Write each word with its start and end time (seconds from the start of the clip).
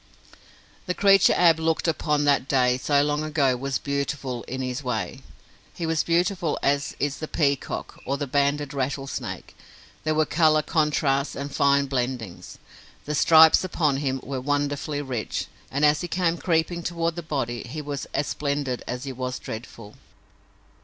The 0.87 0.95
creature 0.95 1.35
Ab 1.37 1.59
looked 1.59 1.87
upon 1.87 2.23
that 2.25 2.47
day 2.47 2.79
so 2.79 3.03
long 3.03 3.21
ago 3.23 3.55
was 3.55 3.77
beautiful, 3.77 4.41
in 4.45 4.59
his 4.59 4.83
way. 4.83 5.21
He 5.75 5.85
was 5.85 6.01
beautiful 6.03 6.57
as 6.63 6.95
is 6.99 7.17
the 7.17 7.27
peacock 7.27 8.01
or 8.03 8.17
the 8.17 8.25
banded 8.25 8.73
rattlesnake. 8.73 9.55
There 10.03 10.15
were 10.15 10.25
color 10.25 10.63
contrasts 10.63 11.35
and 11.35 11.53
fine 11.53 11.85
blendings. 11.85 12.57
The 13.05 13.13
stripes 13.13 13.63
upon 13.63 13.97
him 13.97 14.19
were 14.23 14.41
wonderfully 14.41 15.03
rich, 15.03 15.45
and 15.69 15.85
as 15.85 16.01
he 16.01 16.07
came 16.07 16.39
creeping 16.39 16.81
toward 16.81 17.15
the 17.15 17.21
body, 17.21 17.61
he 17.61 17.79
was 17.83 18.07
as 18.11 18.25
splendid 18.25 18.81
as 18.87 19.03
he 19.03 19.11
was 19.13 19.37
dreadful. 19.37 19.93